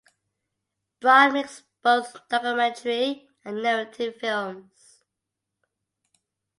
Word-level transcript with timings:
Braun 0.99 1.31
makes 1.33 1.61
both 1.83 2.27
documentary 2.27 3.29
and 3.45 3.61
narrative 3.61 4.15
films. 4.15 5.03